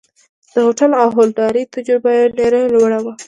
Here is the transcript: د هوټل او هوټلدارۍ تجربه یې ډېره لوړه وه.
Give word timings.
د 0.53 0.55
هوټل 0.65 0.91
او 1.01 1.07
هوټلدارۍ 1.15 1.63
تجربه 1.75 2.09
یې 2.19 2.25
ډېره 2.37 2.59
لوړه 2.73 2.99
وه. 3.03 3.13